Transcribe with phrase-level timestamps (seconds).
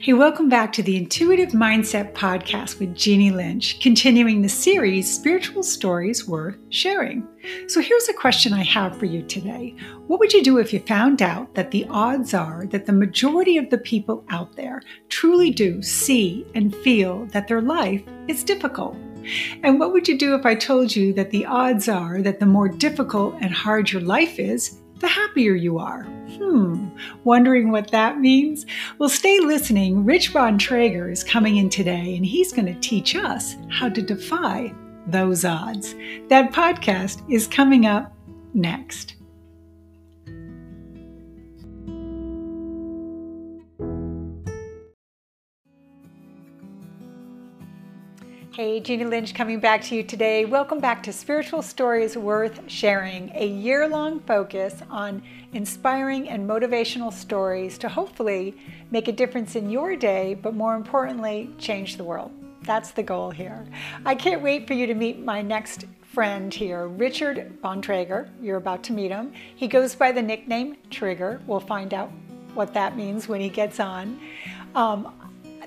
[0.00, 5.64] Hey, welcome back to the Intuitive Mindset Podcast with Jeannie Lynch, continuing the series Spiritual
[5.64, 7.26] Stories Worth Sharing.
[7.66, 9.74] So, here's a question I have for you today
[10.06, 13.58] What would you do if you found out that the odds are that the majority
[13.58, 18.96] of the people out there truly do see and feel that their life is difficult?
[19.64, 22.46] And what would you do if I told you that the odds are that the
[22.46, 26.02] more difficult and hard your life is, the happier you are.
[26.02, 26.88] Hmm,
[27.24, 28.66] wondering what that means?
[28.98, 30.04] Well, stay listening.
[30.04, 34.72] Rich Bontrager is coming in today, and he's going to teach us how to defy
[35.06, 35.94] those odds.
[36.28, 38.12] That podcast is coming up
[38.54, 39.14] next.
[48.58, 50.44] Hey, Jeannie Lynch coming back to you today.
[50.44, 55.22] Welcome back to Spiritual Stories Worth Sharing, a year long focus on
[55.52, 58.56] inspiring and motivational stories to hopefully
[58.90, 62.32] make a difference in your day, but more importantly, change the world.
[62.62, 63.64] That's the goal here.
[64.04, 68.28] I can't wait for you to meet my next friend here, Richard Bontrager.
[68.42, 69.32] You're about to meet him.
[69.54, 71.40] He goes by the nickname Trigger.
[71.46, 72.10] We'll find out
[72.54, 74.18] what that means when he gets on.
[74.74, 75.14] Um,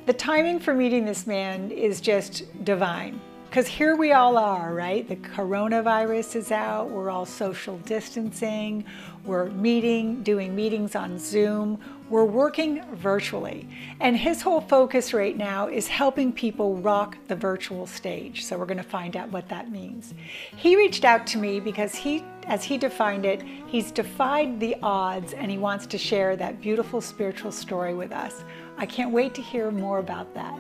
[0.06, 3.20] the timing for meeting this man is just divine.
[3.52, 5.06] Because here we all are, right?
[5.06, 8.86] The coronavirus is out, we're all social distancing,
[9.26, 11.78] we're meeting, doing meetings on Zoom,
[12.10, 13.68] we're working virtually.
[14.00, 18.46] And his whole focus right now is helping people rock the virtual stage.
[18.46, 20.14] So we're going to find out what that means.
[20.56, 25.34] He reached out to me because he, as he defined it, he's defied the odds
[25.34, 28.46] and he wants to share that beautiful spiritual story with us.
[28.78, 30.58] I can't wait to hear more about that.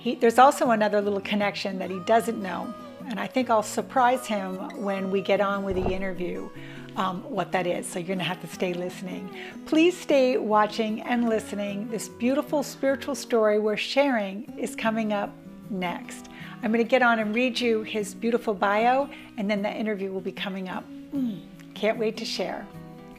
[0.00, 2.72] He, there's also another little connection that he doesn't know,
[3.06, 6.48] and I think I'll surprise him when we get on with the interview.
[6.96, 7.86] Um, what that is.
[7.86, 9.30] So you're going to have to stay listening.
[9.64, 11.88] Please stay watching and listening.
[11.88, 15.32] This beautiful spiritual story we're sharing is coming up
[15.70, 16.28] next.
[16.62, 20.10] I'm going to get on and read you his beautiful bio, and then the interview
[20.10, 20.84] will be coming up.
[21.14, 21.42] Mm,
[21.74, 22.66] can't wait to share.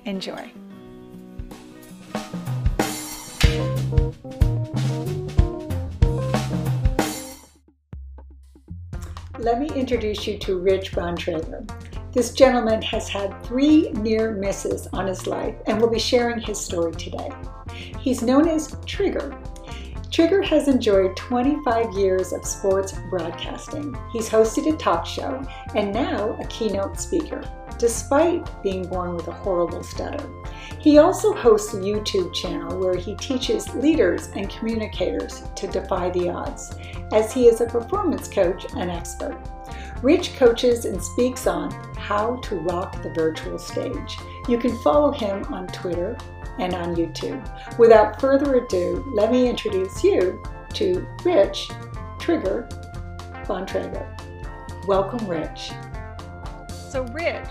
[0.04, 0.52] Enjoy.
[9.42, 11.68] Let me introduce you to Rich Bontrager.
[12.14, 16.60] This gentleman has had three near misses on his life and will be sharing his
[16.60, 17.32] story today.
[18.00, 19.36] He's known as Trigger.
[20.12, 23.98] Trigger has enjoyed 25 years of sports broadcasting.
[24.14, 25.44] He's hosted a talk show
[25.76, 27.42] and now a keynote speaker,
[27.82, 30.24] despite being born with a horrible stutter.
[30.80, 36.30] He also hosts a YouTube channel where he teaches leaders and communicators to defy the
[36.30, 36.76] odds,
[37.12, 39.36] as he is a performance coach and expert.
[40.04, 44.18] Rich coaches and speaks on how to rock the virtual stage.
[44.48, 46.16] You can follow him on Twitter
[46.60, 47.42] and on YouTube.
[47.80, 50.44] Without further ado, let me introduce you
[50.76, 51.72] to Rich
[52.20, 52.70] Trigger
[53.46, 54.06] Bontrager.
[54.86, 55.72] Welcome, Rich.
[56.92, 57.48] So, Rich,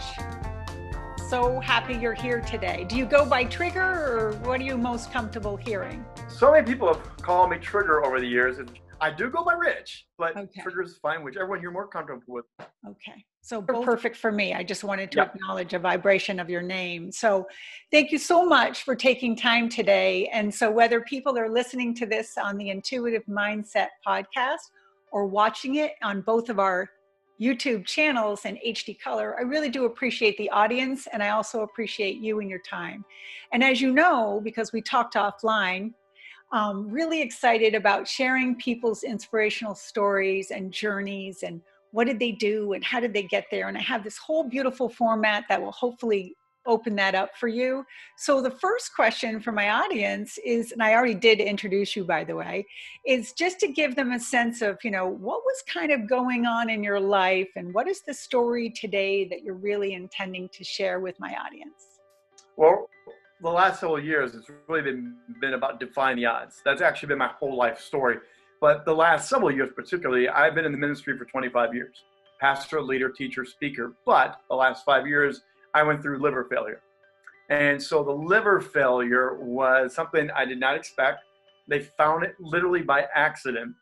[1.30, 2.84] so happy you're here today.
[2.86, 6.04] Do you go by Trigger or what are you most comfortable hearing?
[6.28, 8.58] So many people have called me Trigger over the years.
[8.58, 10.62] And I do go by Rich, but okay.
[10.84, 12.44] is fine, whichever one you're more comfortable with.
[12.86, 13.24] Okay.
[13.40, 14.52] So both perfect for me.
[14.52, 17.10] I just wanted to acknowledge a vibration of your name.
[17.10, 17.48] So
[17.90, 20.28] thank you so much for taking time today.
[20.34, 24.68] And so whether people are listening to this on the Intuitive Mindset podcast
[25.12, 26.90] or watching it on both of our
[27.40, 29.36] YouTube channels and HD color.
[29.38, 33.04] I really do appreciate the audience and I also appreciate you and your time.
[33.52, 35.92] And as you know, because we talked offline,
[36.52, 41.60] um, really excited about sharing people's inspirational stories and journeys and
[41.92, 43.68] what did they do and how did they get there.
[43.68, 46.36] And I have this whole beautiful format that will hopefully
[46.70, 47.84] open that up for you.
[48.16, 52.24] So the first question for my audience is, and I already did introduce you by
[52.24, 52.66] the way,
[53.04, 56.46] is just to give them a sense of, you know, what was kind of going
[56.46, 60.64] on in your life and what is the story today that you're really intending to
[60.64, 61.98] share with my audience?
[62.56, 62.88] Well,
[63.42, 66.60] the last several years, it's really been, been about defying the odds.
[66.64, 68.18] That's actually been my whole life story.
[68.60, 72.04] But the last several years, particularly, I've been in the ministry for 25 years
[72.40, 73.92] pastor, leader, teacher, speaker.
[74.06, 75.42] But the last five years,
[75.74, 76.82] I went through liver failure.
[77.50, 81.24] And so the liver failure was something I did not expect.
[81.68, 83.74] They found it literally by accident.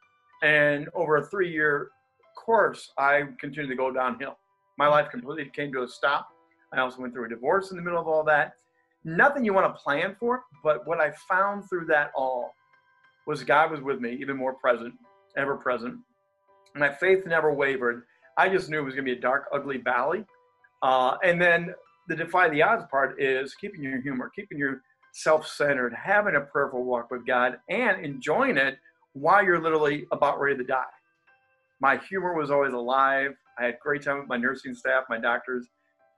[0.42, 1.90] And over a three year
[2.34, 4.38] course, I continued to go downhill.
[4.78, 6.28] My life completely came to a stop.
[6.72, 8.54] I also went through a divorce in the middle of all that.
[9.04, 12.54] Nothing you want to plan for, but what I found through that all
[13.26, 14.94] was God was with me, even more present,
[15.36, 15.98] ever present.
[16.74, 18.04] My faith never wavered.
[18.36, 20.24] I just knew it was going to be a dark, ugly valley
[20.82, 21.74] uh, and then
[22.08, 24.82] the defy the odds part is keeping your humor, keeping your
[25.12, 28.78] self-centered, having a prayerful walk with God, and enjoying it
[29.12, 30.84] while you're literally about ready to die.
[31.80, 33.32] My humor was always alive.
[33.58, 35.66] I had great time with my nursing staff, my doctors,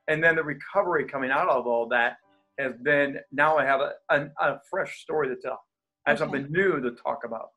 [0.08, 2.16] and then the recovery coming out of all that
[2.58, 5.60] has been now I have a, a, a fresh story to tell.
[6.06, 6.30] I have okay.
[6.30, 7.50] something new to talk about.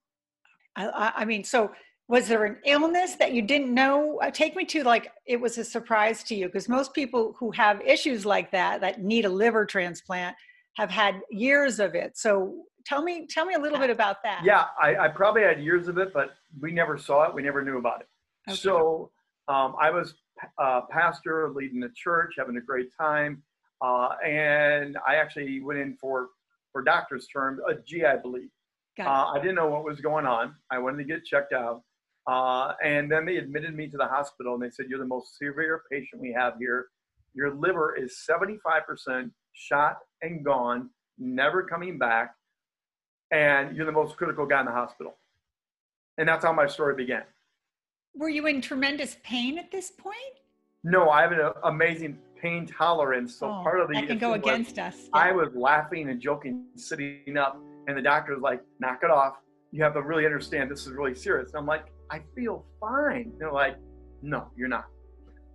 [0.75, 1.71] I, I mean, so
[2.07, 4.19] was there an illness that you didn't know?
[4.21, 7.51] Uh, take me to like it was a surprise to you because most people who
[7.51, 10.35] have issues like that that need a liver transplant
[10.75, 12.17] have had years of it.
[12.17, 14.41] So tell me tell me a little bit about that.
[14.43, 17.63] Yeah i, I probably had years of it but we never saw it we never
[17.63, 18.07] knew about it.
[18.49, 18.57] Okay.
[18.57, 19.11] so
[19.47, 20.15] um, i was
[20.59, 23.41] a uh, pastor leading the church having a great time
[23.81, 26.29] uh, and i actually went in for
[26.71, 28.49] for doctor's term a gi bleed
[28.99, 30.53] uh, i didn't know what was going on.
[30.69, 31.81] I wanted to get checked out
[32.27, 35.37] uh, and then they admitted me to the hospital and they said, You're the most
[35.37, 36.87] severe patient we have here.
[37.33, 42.35] Your liver is 75% shot and gone, never coming back.
[43.31, 45.17] And you're the most critical guy in the hospital.
[46.17, 47.23] And that's how my story began.
[48.15, 50.15] Were you in tremendous pain at this point?
[50.83, 53.35] No, I have an amazing pain tolerance.
[53.35, 54.95] So oh, part of the that can go against us.
[55.05, 55.21] Yeah.
[55.21, 59.37] I was laughing and joking, sitting up, and the doctor was like, "Knock it off.
[59.71, 63.33] You have to really understand this is really serious." And I'm like, I feel fine.
[63.39, 63.75] They're like,
[64.21, 64.85] no, you're not.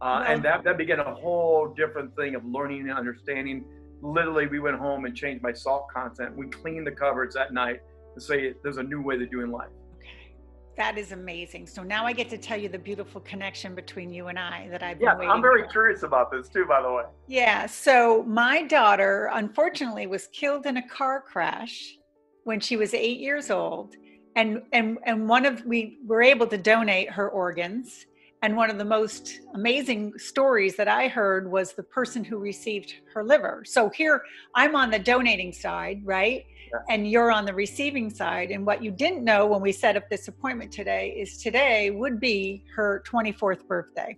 [0.00, 0.24] Uh, no.
[0.24, 3.64] And that, that began a whole different thing of learning and understanding.
[4.02, 6.36] Literally, we went home and changed my salt content.
[6.36, 7.80] We cleaned the cupboards that night
[8.12, 9.68] and say there's a new way to doing life.
[9.98, 10.34] Okay,
[10.76, 11.68] that is amazing.
[11.68, 14.82] So now I get to tell you the beautiful connection between you and I that
[14.82, 15.30] I've yeah, been waiting.
[15.30, 15.70] I'm very for.
[15.70, 17.04] curious about this too, by the way.
[17.28, 17.66] Yeah.
[17.66, 21.94] So my daughter, unfortunately, was killed in a car crash
[22.42, 23.94] when she was eight years old
[24.38, 28.06] and and and one of we were able to donate her organs.
[28.40, 32.94] And one of the most amazing stories that i heard was the person who received
[33.12, 33.64] her liver.
[33.66, 34.22] So here
[34.54, 36.44] i'm on the donating side right?
[36.70, 36.94] Yeah.
[36.94, 38.50] and you're on the receiving side.
[38.50, 42.20] And what you didn't know when we set up this appointment today is today would
[42.20, 44.16] be her 24th birthday.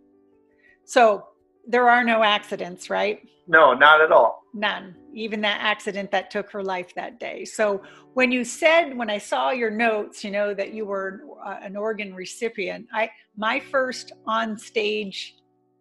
[0.85, 1.29] So
[1.67, 3.27] there are no accidents right?
[3.47, 4.43] No not at all.
[4.55, 4.95] None.
[5.13, 7.45] Even that accident that took her life that day.
[7.45, 7.83] So
[8.15, 11.77] when you said when i saw your notes you know that you were uh, an
[11.77, 15.37] organ recipient i my first on stage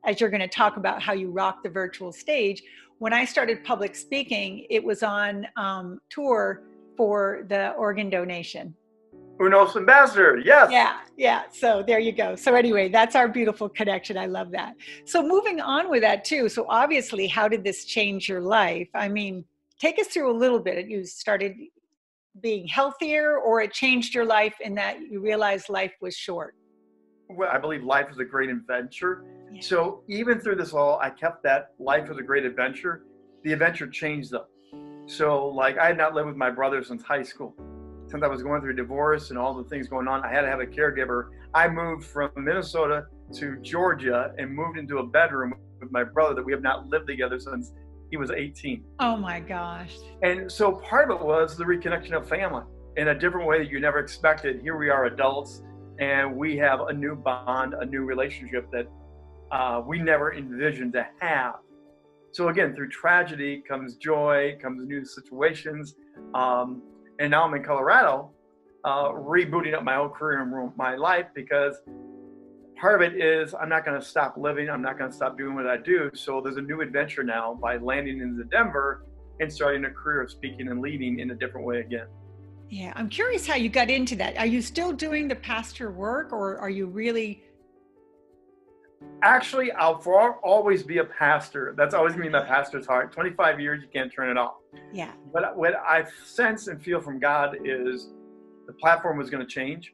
[0.06, 2.62] as you're going to talk about how you rock the virtual stage
[3.00, 6.64] when i started public speaking it was on um, tour
[6.96, 8.76] for the organ donation
[9.40, 10.42] UNOS ambassador.
[10.44, 10.70] Yes.
[10.70, 11.44] Yeah, yeah.
[11.52, 12.36] So there you go.
[12.36, 14.18] So anyway, that's our beautiful connection.
[14.18, 14.76] I love that.
[15.06, 16.50] So moving on with that too.
[16.50, 18.90] So obviously, how did this change your life?
[18.94, 19.46] I mean,
[19.80, 20.88] take us through a little bit.
[20.88, 21.56] You started
[22.42, 26.56] being healthier, or it changed your life in that you realized life was short.
[27.30, 29.24] Well, I believe life is a great adventure.
[29.52, 29.62] Yeah.
[29.62, 33.04] So even through this all, I kept that life was a great adventure.
[33.44, 34.48] The adventure changed though.
[35.08, 37.56] So like I had not lived with my brother since high school
[38.10, 40.48] since I was going through divorce and all the things going on, I had to
[40.48, 41.30] have a caregiver.
[41.54, 46.44] I moved from Minnesota to Georgia and moved into a bedroom with my brother that
[46.44, 47.72] we have not lived together since
[48.10, 48.84] he was 18.
[49.00, 49.96] Oh my gosh.
[50.24, 52.64] And so part of it was the reconnection of family
[52.98, 54.60] in a different way that you never expected.
[54.62, 55.62] Here we are adults
[56.00, 58.88] and we have a new bond, a new relationship that
[59.52, 61.56] uh, we never envisioned to have.
[62.32, 65.96] So again, through tragedy comes joy, comes new situations.
[66.34, 66.82] Um,
[67.20, 68.32] and now I'm in Colorado,
[68.86, 71.76] uh, rebooting up my whole career and my life because
[72.80, 74.70] part of it is I'm not going to stop living.
[74.70, 76.10] I'm not going to stop doing what I do.
[76.14, 79.06] So there's a new adventure now by landing into Denver
[79.42, 82.08] and starting a career of speaking and leading in a different way again.
[82.70, 84.38] Yeah, I'm curious how you got into that.
[84.38, 87.44] Are you still doing the pastor work or are you really?
[89.22, 91.74] Actually, I'll for always be a pastor.
[91.78, 93.12] That's always been my pastor's heart.
[93.12, 94.56] 25 years, you can't turn it off.
[94.94, 95.12] Yeah.
[95.34, 98.10] But what I sense and feel from God is
[98.68, 99.94] the platform was going to change,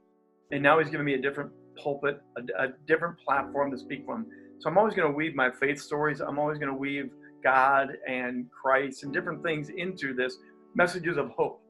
[0.51, 4.25] and now He's giving me a different pulpit, a, a different platform to speak from.
[4.59, 6.21] So I'm always going to weave my faith stories.
[6.21, 7.09] I'm always going to weave
[7.43, 10.37] God and Christ and different things into this
[10.75, 11.61] messages of hope.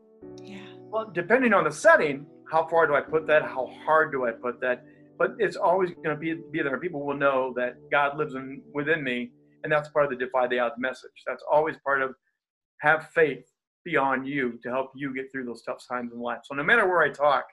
[0.41, 0.59] Yeah.
[0.79, 3.43] Well, depending on the setting, how far do I put that?
[3.43, 4.85] How hard do I put that?
[5.17, 6.77] But it's always going to be, be there.
[6.79, 9.31] People will know that God lives in, within me,
[9.63, 11.23] and that's part of the defy the odds message.
[11.25, 12.13] That's always part of
[12.81, 13.45] have faith
[13.83, 16.39] beyond you to help you get through those tough times in life.
[16.43, 17.45] So no matter where I talk,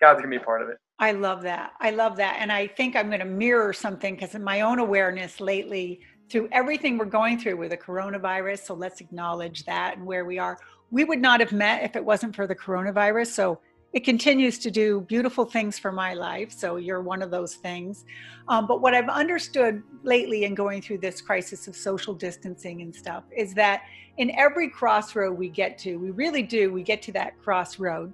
[0.00, 0.78] God's gonna be a part of it.
[0.98, 1.72] I love that.
[1.80, 2.38] I love that.
[2.40, 6.48] And I think I'm going to mirror something because in my own awareness lately, through
[6.50, 10.58] everything we're going through with the coronavirus, so let's acknowledge that and where we are.
[10.90, 13.28] We would not have met if it wasn't for the coronavirus.
[13.28, 13.60] So
[13.92, 16.52] it continues to do beautiful things for my life.
[16.52, 18.04] So you're one of those things.
[18.48, 22.94] Um, but what I've understood lately in going through this crisis of social distancing and
[22.94, 23.82] stuff is that
[24.18, 28.12] in every crossroad we get to, we really do, we get to that crossroad.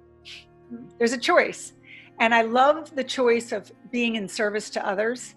[0.97, 1.73] There's a choice.
[2.19, 5.35] And I love the choice of being in service to others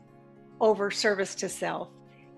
[0.61, 1.89] over service to self.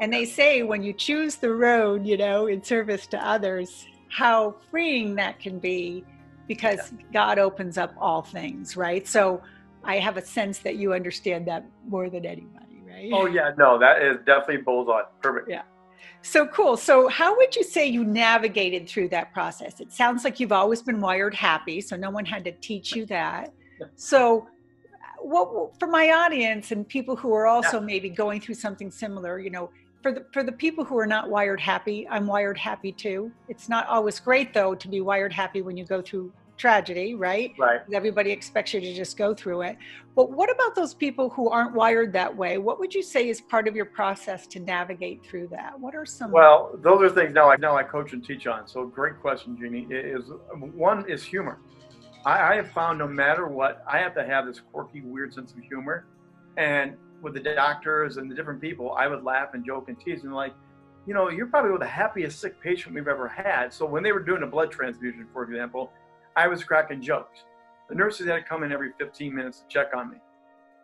[0.01, 4.57] And they say when you choose the road, you know, in service to others, how
[4.71, 6.05] freeing that can be
[6.51, 7.05] because yeah.
[7.13, 9.07] God opens up all things, right?
[9.07, 9.41] So
[9.85, 13.09] I have a sense that you understand that more than anybody, right?
[13.13, 15.03] Oh yeah, no, that is definitely bullseye.
[15.23, 15.49] Perfect.
[15.49, 15.63] Yeah.
[16.23, 16.77] So cool.
[16.77, 19.79] So how would you say you navigated through that process?
[19.79, 23.07] It sounds like you've always been wired happy, so no one had to teach you
[23.07, 23.53] that.
[23.95, 24.47] So
[25.23, 27.87] what for my audience and people who are also yeah.
[27.87, 29.71] maybe going through something similar, you know,
[30.03, 33.31] for the for the people who are not wired happy, I'm wired happy too.
[33.49, 37.53] It's not always great though to be wired happy when you go through tragedy, right?
[37.59, 37.81] Right.
[37.93, 39.79] Everybody expects you to just go through it.
[40.15, 42.59] But what about those people who aren't wired that way?
[42.59, 45.79] What would you say is part of your process to navigate through that?
[45.81, 46.31] What are some?
[46.31, 48.69] Well, those are things now I now I coach and teach on.
[48.69, 49.87] So great question, Jeannie.
[49.91, 50.31] Is
[50.75, 51.59] one is humor.
[52.25, 55.53] I, I have found no matter what, I have to have this quirky, weird sense
[55.53, 56.05] of humor,
[56.59, 60.25] and with the doctors and the different people, I would laugh and joke and tease
[60.25, 60.55] and like,
[61.07, 63.73] you know, you're probably the happiest sick patient we've ever had.
[63.73, 65.91] So when they were doing a blood transfusion, for example,
[66.37, 67.45] I was cracking jokes.
[67.89, 70.19] The nurses had to come in every 15 minutes to check on me.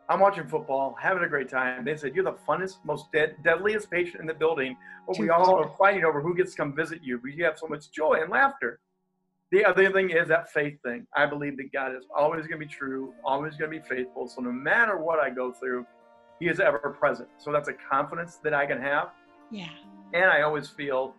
[0.08, 1.84] I'm watching football, having a great time.
[1.84, 4.76] They said, You're the funnest, most dead, deadliest patient in the building.
[5.06, 7.58] But we all are fighting over who gets to come visit you because you have
[7.58, 8.78] so much joy and laughter.
[9.52, 11.06] The other thing is that faith thing.
[11.16, 14.28] I believe that God is always going to be true, always going to be faithful.
[14.28, 15.86] So no matter what I go through,
[16.38, 17.28] He is ever present.
[17.38, 19.10] So that's a confidence that I can have.
[19.50, 19.68] Yeah.
[20.12, 21.14] And I always feel,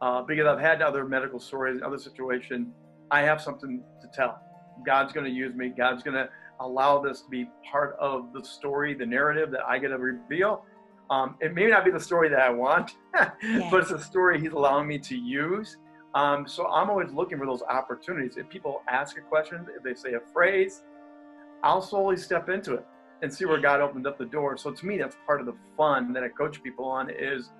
[0.00, 2.72] uh, because I've had other medical stories, other situation,
[3.10, 4.40] I have something to tell.
[4.86, 5.72] God's going to use me.
[5.76, 6.28] God's going to
[6.60, 10.64] allow this to be part of the story, the narrative that I get to reveal.
[11.10, 13.32] Um, it may not be the story that I want, yeah.
[13.70, 15.76] but it's a story He's allowing me to use.
[16.14, 18.36] Um, so I'm always looking for those opportunities.
[18.36, 20.82] If people ask a question, if they say a phrase,
[21.62, 22.86] I'll slowly step into it
[23.22, 24.56] and see where God opened up the door.
[24.56, 27.50] So to me, that's part of the fun that I coach people on is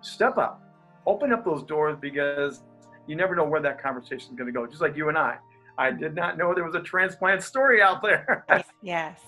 [0.00, 0.62] step up,
[1.06, 2.62] open up those doors because
[3.06, 4.66] you never know where that conversation is going to go.
[4.66, 5.38] Just like you and I,
[5.78, 8.44] I did not know there was a transplant story out there.
[8.82, 9.20] yes.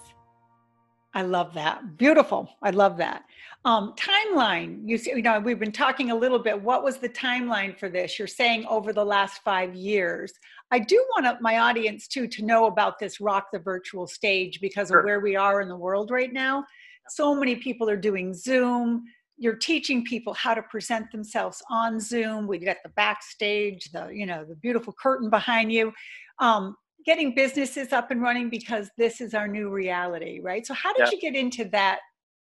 [1.15, 1.99] I love that.
[1.99, 2.49] Beautiful.
[2.63, 3.25] I love that.
[3.65, 4.81] Um, timeline.
[4.89, 6.61] You, see, you know, we've been talking a little bit.
[6.61, 8.19] What was the timeline for this?
[8.19, 10.33] You're saying over the last five years.
[10.73, 14.89] I do want my audience too to know about this Rock the Virtual Stage because
[14.89, 15.01] sure.
[15.01, 16.65] of where we are in the world right now.
[17.11, 19.05] So many people are doing Zoom.
[19.37, 22.47] You're teaching people how to present themselves on Zoom.
[22.47, 25.93] We've got the backstage, the you know the beautiful curtain behind you.
[26.39, 26.75] Um,
[27.05, 30.67] getting businesses up and running because this is our new reality, right?
[30.67, 31.11] So how did yeah.
[31.13, 31.99] you get into that,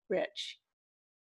[0.10, 0.58] Rich?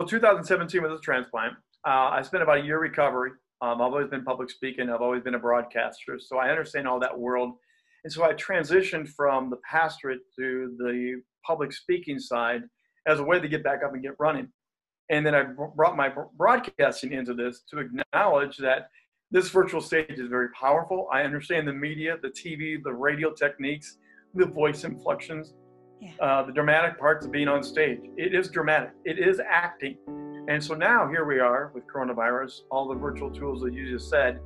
[0.01, 1.55] Well, 2017 was a transplant.
[1.87, 3.33] Uh, I spent about a year recovery.
[3.61, 4.89] Um, I've always been public speaking.
[4.89, 7.55] I've always been a broadcaster, so I understand all that world.
[8.05, 12.63] And so I transitioned from the pastorate to the public speaking side
[13.07, 14.49] as a way to get back up and get running.
[15.11, 15.43] And then I
[15.75, 18.89] brought my broadcasting into this to acknowledge that
[19.31, 21.09] this virtual stage is very powerful.
[21.13, 23.99] I understand the media, the TV, the radio techniques,
[24.35, 25.55] the voice inflections,
[26.01, 26.11] yeah.
[26.21, 28.01] uh, the dramatic parts of being on stage.
[28.17, 28.93] It is dramatic.
[29.05, 29.99] It is acting.
[30.49, 34.09] And so now here we are with coronavirus, all the virtual tools that you just
[34.09, 34.41] said.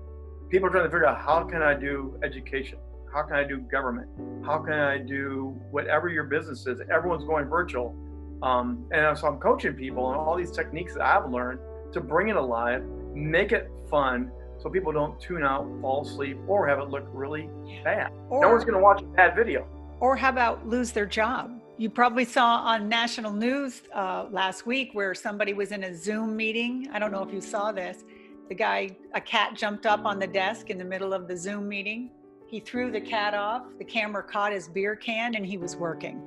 [0.51, 2.79] People are trying to figure out how can I do education?
[3.15, 4.09] How can I do government?
[4.45, 6.81] How can I do whatever your business is?
[6.93, 7.95] Everyone's going virtual.
[8.43, 11.61] Um, and so I'm coaching people on all these techniques that I've learned
[11.93, 12.83] to bring it alive,
[13.15, 17.49] make it fun, so people don't tune out, fall asleep, or have it look really
[17.85, 18.11] bad.
[18.29, 19.69] Or, no one's going to watch a bad video.
[20.01, 21.62] Or how about lose their job?
[21.83, 26.37] You probably saw on national news uh, last week where somebody was in a Zoom
[26.37, 26.89] meeting.
[26.93, 28.05] I don't know if you saw this.
[28.49, 31.69] The guy, a cat jumped up on the desk in the middle of the Zoom
[31.69, 32.11] meeting.
[32.47, 33.65] He threw the cat off.
[33.79, 36.23] The camera caught his beer can and he was working.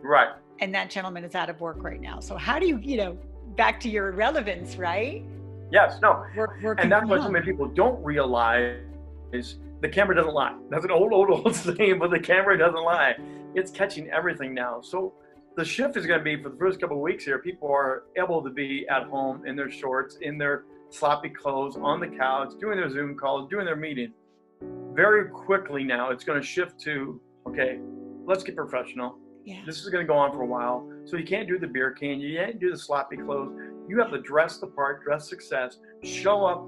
[0.00, 0.28] Right.
[0.60, 2.20] And that gentleman is out of work right now.
[2.20, 3.18] So, how do you, you know,
[3.56, 5.24] back to your relevance, right?
[5.72, 6.24] Yes, no.
[6.78, 8.78] and that's what so many people don't realize
[9.32, 10.54] is the camera doesn't lie.
[10.70, 13.16] That's an old, old, old saying, but the camera doesn't lie.
[13.54, 14.80] It's catching everything now.
[14.80, 15.14] So
[15.56, 18.04] the shift is going to be for the first couple of weeks here, people are
[18.16, 22.52] able to be at home in their shorts, in their sloppy clothes, on the couch,
[22.60, 24.12] doing their Zoom calls, doing their meeting.
[24.92, 27.78] Very quickly now, it's going to shift to okay,
[28.24, 29.16] let's get professional.
[29.44, 29.62] Yeah.
[29.64, 30.88] This is going to go on for a while.
[31.06, 33.52] So you can't do the beer can, you can't do the sloppy clothes
[33.90, 36.64] you have to dress the part, dress success, show up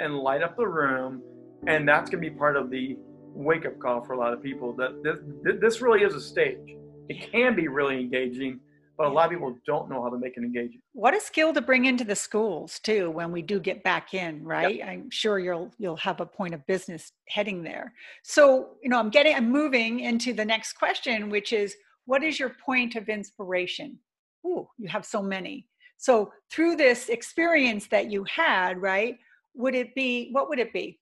[0.00, 1.22] and light up the room.
[1.66, 2.96] And that's going to be part of the
[3.34, 5.18] wake up call for a lot of people that this,
[5.60, 6.76] this really is a stage.
[7.08, 8.60] It can be really engaging,
[8.96, 10.80] but a lot of people don't know how to make it engaging.
[10.92, 14.42] What a skill to bring into the schools too when we do get back in,
[14.44, 14.76] right?
[14.76, 14.88] Yep.
[14.88, 17.92] I'm sure you'll you'll have a point of business heading there.
[18.22, 21.76] So, you know, I'm getting I'm moving into the next question, which is
[22.06, 23.98] what is your point of inspiration?
[24.46, 25.66] Ooh, you have so many.
[25.96, 29.18] So through this experience that you had, right?
[29.54, 31.00] Would it be what would it be?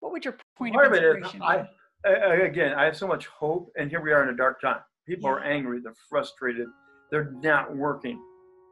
[0.00, 1.66] What would your point Part of inspiration of it is,
[2.04, 2.10] be?
[2.10, 4.80] I, again, I have so much hope, and here we are in a dark time.
[5.06, 5.36] People yeah.
[5.36, 6.66] are angry, they're frustrated,
[7.10, 8.20] they're not working.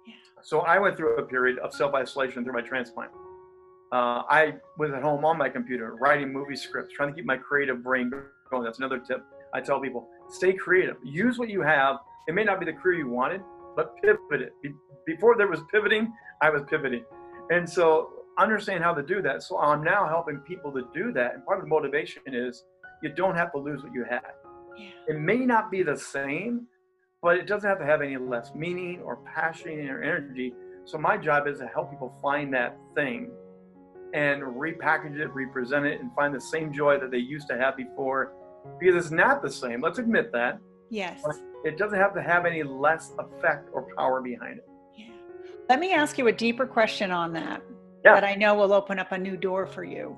[0.06, 0.14] Yeah.
[0.42, 3.10] So I went through a period of self isolation through my transplant.
[3.92, 7.36] Uh, I was at home on my computer writing movie scripts, trying to keep my
[7.36, 8.10] creative brain
[8.50, 8.64] going.
[8.64, 10.96] That's another tip I tell people: stay creative.
[11.04, 11.96] Use what you have.
[12.26, 13.42] It may not be the career you wanted,
[13.76, 14.52] but pivot it.
[15.06, 17.04] Before there was pivoting, I was pivoting,
[17.50, 19.42] and so understand how to do that.
[19.42, 21.34] So I'm now helping people to do that.
[21.34, 22.64] And part of the motivation is
[23.02, 24.20] you don't have to lose what you had.
[24.76, 24.90] Yeah.
[25.08, 26.66] It may not be the same,
[27.22, 30.54] but it doesn't have to have any less meaning or passion or energy.
[30.84, 33.30] So my job is to help people find that thing
[34.14, 37.76] and repackage it, represent it, and find the same joy that they used to have
[37.76, 38.32] before.
[38.80, 39.80] Because it's not the same.
[39.80, 40.58] Let's admit that.
[40.90, 41.22] Yes.
[41.64, 44.68] it doesn't have to have any less effect or power behind it.
[44.96, 45.06] Yeah.
[45.68, 47.62] Let me ask you a deeper question on that.
[48.04, 48.14] Yeah.
[48.14, 50.16] That I know will open up a new door for you.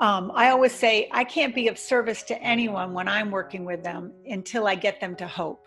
[0.00, 3.82] Um, I always say I can't be of service to anyone when I'm working with
[3.82, 5.66] them until I get them to hope.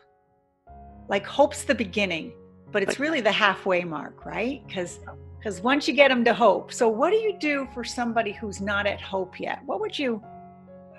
[1.09, 2.33] Like hope's the beginning
[2.71, 4.65] but it's really the halfway mark right?
[4.67, 4.99] Because
[5.37, 6.71] because once you get them to hope.
[6.71, 9.59] So what do you do for somebody who's not at hope yet?
[9.65, 10.23] What would you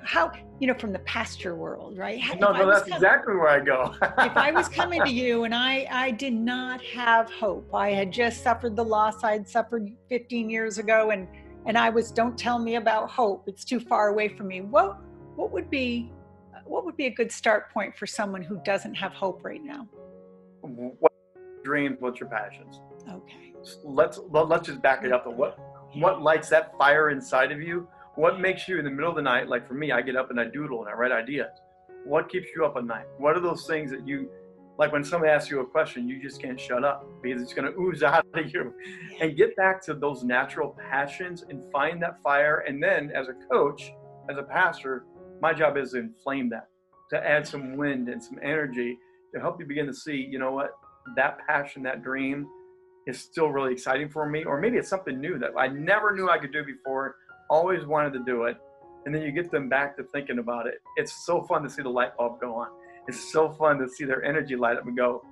[0.05, 3.61] how you know from the pasture world right no no that's coming, exactly where i
[3.61, 7.91] go if i was coming to you and i i did not have hope i
[7.91, 11.29] had just suffered the loss i'd suffered 15 years ago and
[11.67, 14.99] and i was don't tell me about hope it's too far away from me what
[15.37, 16.11] what would be
[16.65, 19.89] what would be a good start point for someone who doesn't have hope right now?
[20.63, 21.13] What
[21.65, 21.97] dreams?
[22.01, 22.81] What's your passions?
[23.09, 23.53] Okay.
[23.85, 25.27] Let's let's just back it up.
[25.27, 25.59] What
[25.95, 27.89] what lights that fire inside of you?
[28.15, 29.49] What makes you in the middle of the night?
[29.49, 31.51] Like for me, I get up and I doodle and I write ideas.
[32.05, 33.07] What keeps you up at night?
[33.19, 34.29] What are those things that you
[34.79, 37.71] like when somebody asks you a question, you just can't shut up because it's going
[37.71, 38.75] to ooze out of you.
[39.21, 42.65] And get back to those natural passions and find that fire.
[42.67, 43.93] And then, as a coach,
[44.31, 45.05] as a pastor,
[45.41, 46.69] my job is to inflame that,
[47.11, 48.99] to add some wind and some energy
[49.35, 50.73] to help you begin to see, you know what,
[51.17, 52.47] that passion, that dream
[53.07, 54.45] is still really exciting for me.
[54.45, 57.17] Or maybe it's something new that I never knew I could do before,
[57.53, 58.57] always wanted to do it.
[59.05, 60.81] And then you get them back to thinking about it.
[60.97, 62.69] It's so fun to see the light bulb go on.
[63.09, 65.23] It's so fun to see their energy light up and go,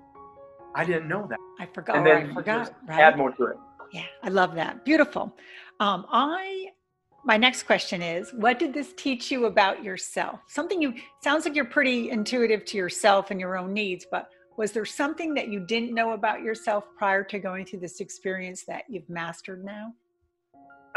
[0.75, 1.39] I didn't know that.
[1.59, 1.97] I forgot.
[1.97, 2.75] And then I forgot.
[2.87, 3.01] Right?
[3.01, 3.57] Add more to it.
[3.93, 4.85] Yeah, I love that.
[4.85, 5.35] Beautiful.
[5.81, 6.67] Um, I
[7.23, 11.55] my next question is what did this teach you about yourself something you sounds like
[11.55, 15.61] you're pretty intuitive to yourself and your own needs but was there something that you
[15.61, 19.93] didn't know about yourself prior to going through this experience that you've mastered now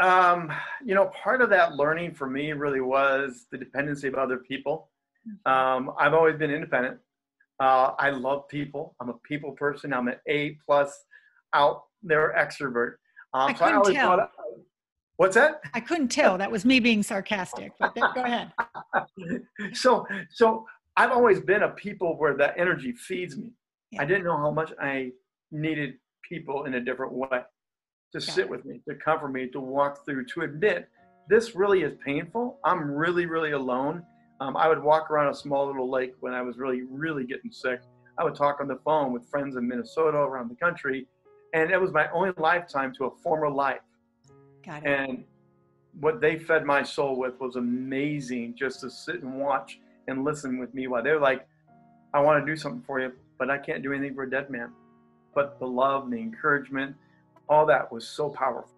[0.00, 0.52] um,
[0.84, 4.90] you know part of that learning for me really was the dependency of other people
[5.26, 5.52] mm-hmm.
[5.52, 6.98] um, i've always been independent
[7.60, 11.04] uh, i love people i'm a people person i'm an a plus
[11.54, 12.94] out there extrovert
[13.34, 14.30] um, I couldn't so I tell.
[15.16, 15.60] What's that?
[15.74, 16.38] I couldn't tell.
[16.38, 17.72] That was me being sarcastic.
[17.78, 18.52] But go ahead.
[19.72, 20.64] so, so
[20.96, 23.50] I've always been a people where that energy feeds me.
[23.90, 24.02] Yeah.
[24.02, 25.10] I didn't know how much I
[25.50, 25.94] needed
[26.28, 27.40] people in a different way
[28.14, 30.88] to Got sit with me, to comfort me, to walk through, to admit
[31.28, 32.58] this really is painful.
[32.64, 34.02] I'm really, really alone.
[34.40, 37.50] Um, I would walk around a small little lake when I was really, really getting
[37.52, 37.80] sick.
[38.18, 41.06] I would talk on the phone with friends in Minnesota, around the country,
[41.52, 43.80] and it was my only lifetime to a former life
[44.64, 44.88] Got it.
[44.88, 45.24] And
[46.00, 50.58] what they fed my soul with was amazing just to sit and watch and listen
[50.58, 51.46] with me while they're like,
[52.12, 54.50] I want to do something for you, but I can't do anything for a dead
[54.50, 54.70] man.
[55.34, 56.94] But the love, the encouragement,
[57.48, 58.70] all that was so powerful.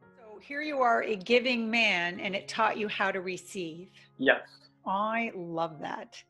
[0.00, 3.90] So here you are, a giving man, and it taught you how to receive.
[4.18, 4.40] Yes.
[4.86, 6.22] I love that.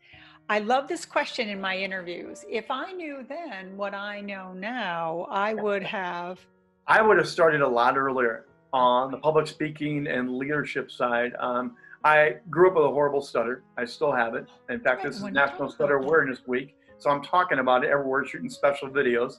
[0.48, 2.44] I love this question in my interviews.
[2.48, 6.38] If I knew then what I know now, I would have.
[6.86, 11.32] I would have started a lot earlier on the public speaking and leadership side.
[11.40, 13.64] Um, I grew up with a horrible stutter.
[13.76, 14.46] I still have it.
[14.70, 18.48] In fact, this is National Stutter Awareness Week, so I'm talking about it everywhere, shooting
[18.48, 19.38] special videos.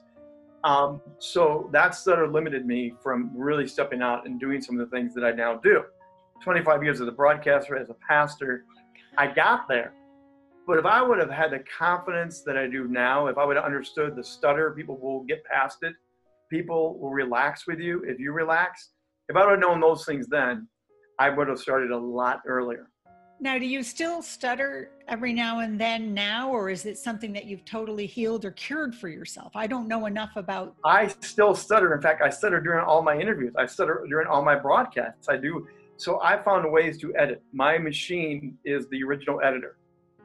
[0.64, 4.96] Um, so that stutter limited me from really stepping out and doing some of the
[4.96, 5.84] things that I now do.
[6.44, 8.66] 25 years as a broadcaster, as a pastor,
[9.18, 9.94] I got there.
[10.66, 13.56] But if I would have had the confidence that I do now, if I would
[13.56, 15.94] have understood the stutter, people will get past it.
[16.50, 18.90] People will relax with you if you relax
[19.30, 20.68] if I would have known those things then,
[21.20, 22.90] I would have started a lot earlier.
[23.40, 27.46] Now, do you still stutter every now and then now, or is it something that
[27.46, 29.52] you've totally healed or cured for yourself?
[29.56, 30.76] I don't know enough about.
[30.84, 31.94] I still stutter.
[31.94, 33.54] In fact, I stutter during all my interviews.
[33.56, 35.30] I stutter during all my broadcasts.
[35.30, 35.68] I do.
[35.98, 37.44] So I found ways to edit.
[37.54, 39.78] My machine is the original editor.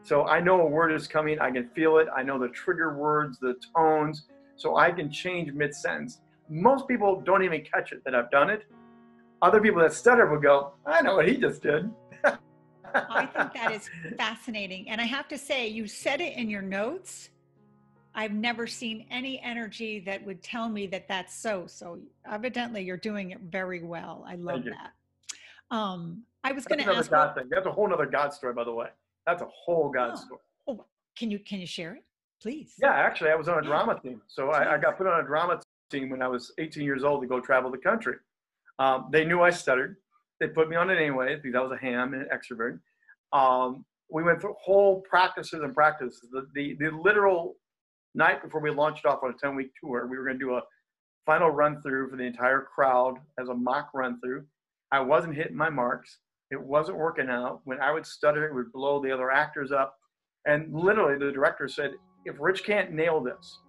[0.02, 1.38] So I know a word is coming.
[1.38, 2.08] I can feel it.
[2.16, 4.26] I know the trigger words, the tones.
[4.56, 6.22] So I can change mid sentence.
[6.48, 8.64] Most people don't even catch it that I've done it.
[9.42, 11.90] Other people that stutter will go, I know what he just did.
[12.94, 14.88] I think that is fascinating.
[14.88, 17.30] And I have to say, you said it in your notes.
[18.14, 21.66] I've never seen any energy that would tell me that that's so.
[21.66, 21.98] So
[22.30, 24.24] evidently, you're doing it very well.
[24.28, 24.92] I love that.
[25.74, 27.10] Um, I was going to ask.
[27.10, 27.48] God thing.
[27.50, 28.88] That's a whole other God story, by the way.
[29.26, 30.16] That's a whole God oh.
[30.16, 30.40] story.
[30.68, 30.84] Oh,
[31.16, 32.04] can you can you share it,
[32.42, 32.74] please?
[32.80, 34.20] Yeah, actually, I was on a drama team.
[34.26, 37.22] So I, I, got put on a drama team when I was 18 years old
[37.22, 38.16] to go travel the country.
[38.78, 39.96] Um, they knew I stuttered.
[40.42, 42.80] They put me on it anyway because I was a ham and an extrovert.
[43.32, 46.26] Um, we went through whole practices and practices.
[46.32, 47.54] The, the, the literal
[48.16, 50.54] night before we launched off on a 10 week tour, we were going to do
[50.54, 50.62] a
[51.24, 54.44] final run through for the entire crowd as a mock run through.
[54.90, 56.18] I wasn't hitting my marks.
[56.50, 57.60] It wasn't working out.
[57.62, 59.96] When I would stutter, it would blow the other actors up.
[60.44, 61.92] And literally, the director said,
[62.24, 63.60] if Rich can't nail this,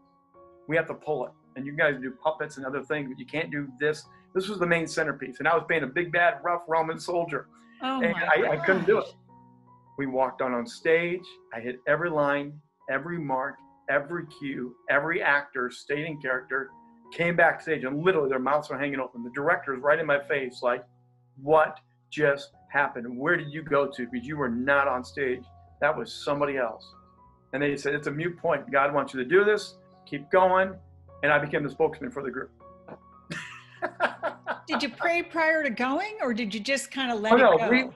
[0.67, 1.31] we have to pull it.
[1.55, 4.03] And you guys do puppets and other things, but you can't do this.
[4.33, 5.39] This was the main centerpiece.
[5.39, 7.47] And I was playing a big, bad, rough Roman soldier.
[7.81, 9.13] Oh and I, I, couldn't do it.
[9.97, 11.25] We walked on on stage.
[11.53, 12.53] I hit every line,
[12.89, 13.55] every mark,
[13.89, 16.69] every cue, every actor stayed in character,
[17.11, 19.23] came backstage, and literally their mouths were hanging open.
[19.23, 20.83] The director was right in my face, like,
[21.41, 23.17] what just happened?
[23.17, 24.07] Where did you go to?
[24.11, 25.43] Because you were not on stage.
[25.81, 26.85] That was somebody else.
[27.53, 28.71] And they said, it's a mute point.
[28.71, 29.75] God wants you to do this.
[30.07, 30.73] Keep going.
[31.21, 32.51] And I became the spokesman for the group.
[34.67, 37.53] did you pray prior to going, or did you just kind of let oh, no,
[37.53, 37.69] it go?
[37.69, 37.89] We,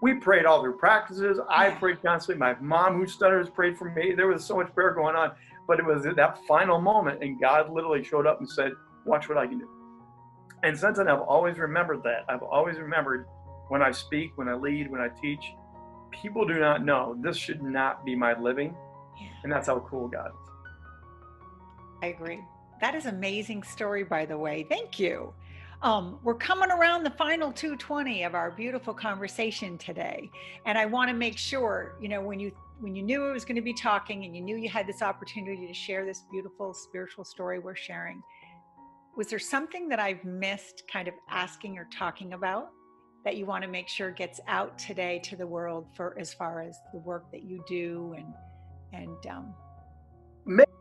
[0.00, 1.38] we prayed all through practices.
[1.48, 2.38] I prayed constantly.
[2.38, 4.14] My mom, who stutters, prayed for me.
[4.16, 5.32] There was so much prayer going on,
[5.66, 8.72] but it was that final moment, and God literally showed up and said,
[9.04, 9.68] "Watch what I can do."
[10.62, 12.24] And since then, I've always remembered that.
[12.28, 13.26] I've always remembered
[13.68, 15.44] when I speak, when I lead, when I teach.
[16.10, 18.74] People do not know this should not be my living,
[19.20, 19.28] yeah.
[19.42, 20.48] and that's how cool God is.
[22.02, 22.40] I agree.
[22.80, 24.64] That is amazing story, by the way.
[24.68, 25.32] Thank you.
[25.80, 30.28] Um, we're coming around the final 220 of our beautiful conversation today,
[30.66, 33.44] and I want to make sure, you know, when you when you knew it was
[33.44, 36.72] going to be talking and you knew you had this opportunity to share this beautiful
[36.72, 38.22] spiritual story we're sharing,
[39.16, 42.70] was there something that I've missed, kind of asking or talking about,
[43.24, 46.60] that you want to make sure gets out today to the world for as far
[46.60, 48.34] as the work that you do and
[48.92, 49.54] and um,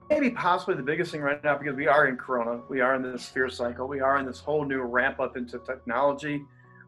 [0.09, 3.01] maybe possibly the biggest thing right now because we are in Corona, we are in
[3.01, 6.43] this fear cycle, we are in this whole new ramp up into technology.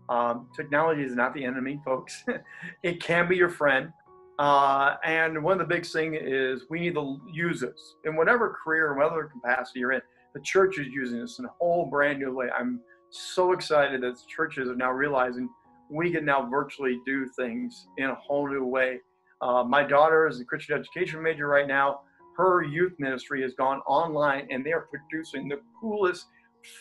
[0.07, 2.23] Um, technology is not the enemy, folks.
[2.83, 3.91] it can be your friend.
[4.39, 8.55] Uh, and one of the big things is we need to use this in whatever
[8.63, 10.01] career, whatever capacity you're in.
[10.33, 12.47] The church is using this in a whole brand new way.
[12.57, 12.79] I'm
[13.09, 15.49] so excited that churches are now realizing
[15.89, 18.99] we can now virtually do things in a whole new way.
[19.41, 22.01] Uh, my daughter is a Christian education major right now
[22.39, 26.27] her youth ministry has gone online and they're producing the coolest,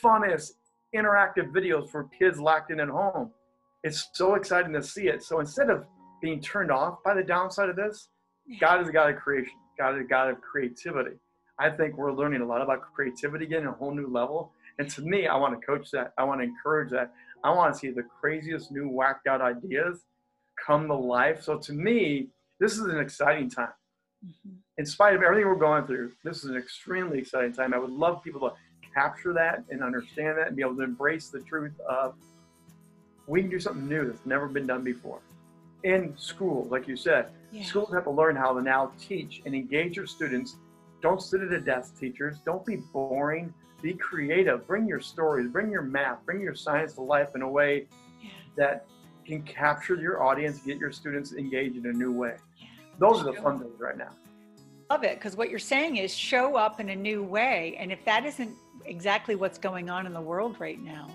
[0.01, 0.53] funnest,
[0.95, 3.33] interactive videos for kids locked in at home.
[3.83, 5.25] It's so exciting to see it.
[5.25, 5.85] So instead of
[6.23, 8.09] being turned off by the downside of this,
[8.61, 9.55] God is a God of creation.
[9.77, 11.17] God is a God of creativity.
[11.59, 14.53] I think we're learning a lot about creativity again at a whole new level.
[14.79, 16.13] And to me, I want to coach that.
[16.19, 17.13] I want to encourage that.
[17.43, 20.05] I want to see the craziest new whacked out ideas
[20.65, 21.43] come to life.
[21.43, 22.29] So to me,
[22.61, 23.73] this is an exciting time.
[24.25, 24.55] Mm-hmm.
[24.79, 27.75] In spite of everything we're going through, this is an extremely exciting time.
[27.75, 28.55] I would love people to
[28.95, 32.15] capture that and understand that and be able to embrace the truth of
[33.27, 35.21] we can do something new that's never been done before.
[35.85, 37.65] In school, like you said, yeah.
[37.65, 40.57] schools have to learn how to now teach and engage your students.
[41.03, 42.39] Don't sit at a desk, teachers.
[42.45, 43.53] Don't be boring.
[43.81, 44.67] Be creative.
[44.67, 47.87] Bring your stories, bring your math, bring your science to life in a way
[48.21, 48.31] yeah.
[48.57, 48.87] that
[49.25, 52.37] can capture your audience, get your students engaged in a new way.
[52.99, 54.11] Those are the fun days right now.
[54.91, 58.05] Love it because what you're saying is show up in a new way, and if
[58.05, 58.51] that isn't
[58.87, 61.09] exactly what's going on in the world right now,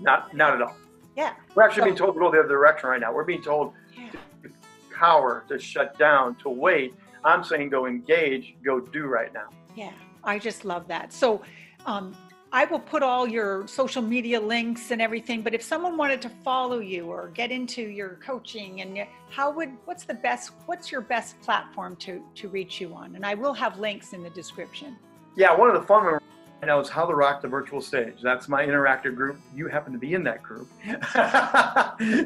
[0.00, 0.74] not not at all.
[1.16, 3.12] Yeah, we're actually so, being told to go the other direction right now.
[3.12, 4.10] We're being told yeah.
[4.10, 4.50] to
[4.92, 6.94] cower, to shut down, to wait.
[7.22, 9.48] I'm saying go engage, go do right now.
[9.76, 9.92] Yeah,
[10.24, 11.12] I just love that.
[11.12, 11.42] So,
[11.84, 12.16] um,
[12.52, 16.28] I will put all your social media links and everything, but if someone wanted to
[16.28, 21.00] follow you or get into your coaching and how would what's the best what's your
[21.00, 23.14] best platform to to reach you on?
[23.14, 24.96] And I will have links in the description.
[25.36, 26.22] Yeah, one of the fun ones
[26.62, 28.16] now is How to Rock the Virtual Stage.
[28.20, 29.38] That's my interactive group.
[29.54, 30.68] You happen to be in that group.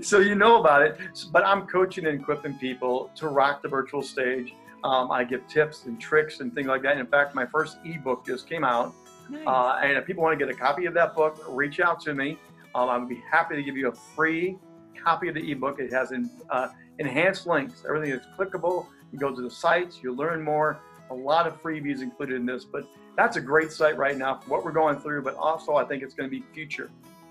[0.04, 0.98] so you know about it.
[1.30, 4.54] But I'm coaching and equipping people to rock the virtual stage.
[4.82, 6.98] Um, I give tips and tricks and things like that.
[6.98, 8.94] In fact, my first ebook just came out.
[9.28, 9.46] Nice.
[9.46, 12.14] Uh, and if people want to get a copy of that book, reach out to
[12.14, 12.38] me.
[12.74, 14.58] Um, I would be happy to give you a free
[15.02, 15.80] copy of the ebook.
[15.80, 17.84] It has in, uh, enhanced links.
[17.88, 18.86] Everything is clickable.
[19.12, 20.78] You go to the sites, you learn more.
[21.10, 24.50] A lot of freebies included in this, but that's a great site right now for
[24.50, 25.22] what we're going through.
[25.22, 26.90] But also, I think it's going to be future.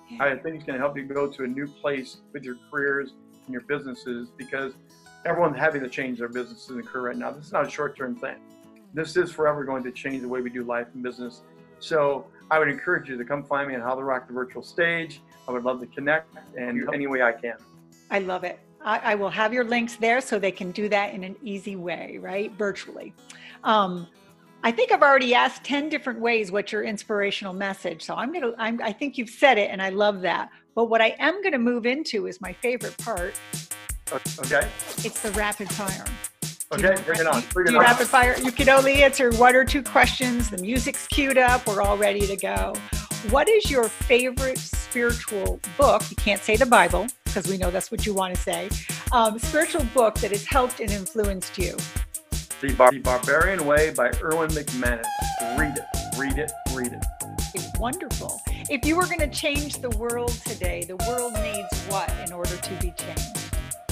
[0.09, 0.23] Yeah.
[0.23, 3.13] I think it's going to help you go to a new place with your careers
[3.45, 4.73] and your businesses because
[5.25, 7.31] everyone's having to change their businesses and career right now.
[7.31, 8.35] This is not a short-term thing.
[8.93, 11.41] This is forever going to change the way we do life and business.
[11.83, 14.63] So I would encourage you to come find me on How to Rock the Virtual
[14.63, 15.21] Stage.
[15.47, 17.57] I would love to connect and any way I can.
[18.09, 18.57] I love it.
[18.81, 21.75] I, I, will have your links there so they can do that in an easy
[21.75, 22.51] way, right?
[22.53, 23.13] Virtually.
[23.65, 24.07] Um,
[24.63, 28.01] I think I've already asked 10 different ways what's your inspirational message.
[28.01, 30.49] So I'm going to, I think you've said it and I love that.
[30.75, 33.35] But what I am going to move into is my favorite part.
[34.11, 34.67] Okay.
[35.03, 36.05] It's the rapid fire.
[36.71, 37.43] Okay, bring it on.
[37.53, 37.81] Bring it on.
[37.81, 38.35] rapid fire.
[38.39, 40.49] You can only answer one or two questions.
[40.49, 41.67] The music's queued up.
[41.67, 42.73] We're all ready to go.
[43.29, 46.01] What is your favorite spiritual book?
[46.09, 48.69] You can't say the Bible because we know that's what you want to say.
[49.11, 51.77] Um, spiritual book that has helped and influenced you.
[52.61, 55.05] The, Bar- the Barbarian Way by Erwin McManus.
[55.57, 57.03] Read it, read it, read it.
[57.53, 58.41] It's wonderful.
[58.69, 62.55] If you were going to change the world today, the world needs what in order
[62.55, 63.42] to be changed?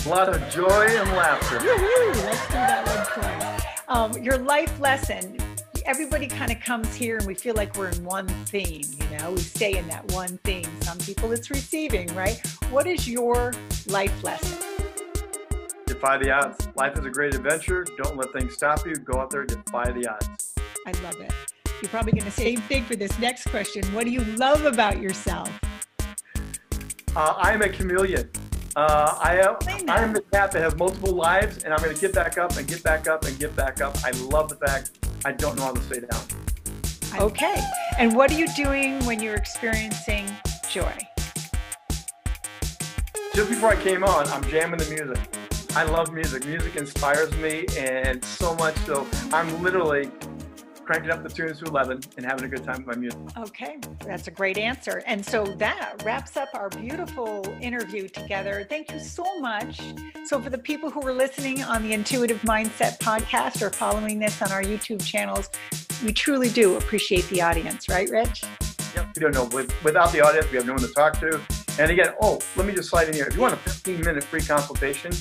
[0.04, 1.60] A lot of joy and laughter.
[1.60, 3.96] Woo-hoo, let's do that one.
[3.96, 5.38] Um, your life lesson.
[5.86, 9.34] Everybody kind of comes here and we feel like we're in one theme, you know,
[9.34, 10.66] we stay in that one theme.
[10.82, 12.42] Some people it's receiving, right?
[12.72, 13.54] What is your
[13.88, 14.58] life lesson?
[15.86, 16.68] Defy the odds.
[16.76, 17.86] Life is a great adventure.
[18.02, 18.96] Don't let things stop you.
[18.96, 20.56] Go out there, defy the odds.
[20.88, 21.32] I love it.
[21.80, 23.84] You're probably going to say the same thing for this next question.
[23.94, 25.52] What do you love about yourself?
[27.16, 28.30] Uh, I'm a chameleon.
[28.76, 32.00] Uh, I am I am the cat that has multiple lives, and I'm going to
[32.00, 33.98] get back up and get back up and get back up.
[34.06, 34.92] I love the fact
[35.26, 37.22] I don't know how to stay down.
[37.22, 37.62] Okay.
[38.00, 40.26] And what are you doing when you're experiencing
[40.70, 40.94] joy?
[43.34, 45.20] Just before I came on, I'm jamming the music.
[45.76, 46.46] I love music.
[46.46, 50.12] Music inspires me, and so much so I'm literally
[50.92, 53.18] cranking up the tunes to 11 and having a good time with my music.
[53.38, 55.02] Okay, that's a great answer.
[55.08, 58.68] And so that wraps up our beautiful interview together.
[58.68, 59.80] Thank you so much.
[60.26, 64.42] So, for the people who are listening on the Intuitive Mindset podcast or following this
[64.42, 65.50] on our YouTube channels,
[66.04, 68.44] we truly do appreciate the audience, right, Rich?
[68.94, 69.46] Yep, we don't know.
[69.46, 71.40] With, without the audience, we have no one to talk to.
[71.80, 73.28] And again, oh, let me just slide in here.
[73.28, 75.12] If you want a 15 minute free consultation,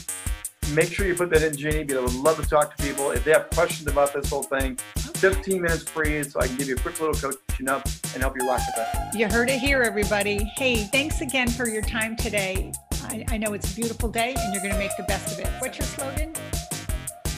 [0.75, 3.11] make sure you put that in, Jeannie, because I would love to talk to people.
[3.11, 6.69] If they have questions about this whole thing, 15 minutes free so I can give
[6.69, 9.15] you a quick little coaching up and help you rock it that.
[9.15, 10.45] You heard it here, everybody.
[10.57, 12.73] Hey, thanks again for your time today.
[13.05, 15.45] I, I know it's a beautiful day and you're going to make the best of
[15.45, 15.51] it.
[15.61, 16.33] What's your slogan?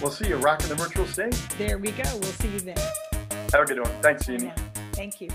[0.01, 1.37] We'll see you rocking the virtual stage.
[1.59, 2.03] There we go.
[2.13, 2.93] We'll see you there.
[3.53, 3.91] Have a good one.
[4.01, 4.53] Thanks, Jeannie.
[4.93, 5.31] Thank you.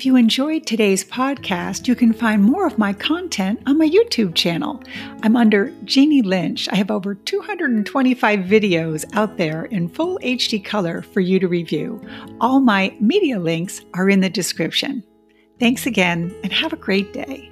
[0.00, 4.34] If you enjoyed today's podcast, you can find more of my content on my YouTube
[4.34, 4.82] channel.
[5.22, 6.70] I'm under Jeannie Lynch.
[6.72, 12.02] I have over 225 videos out there in full HD color for you to review.
[12.40, 15.04] All my media links are in the description.
[15.58, 17.49] Thanks again and have a great day.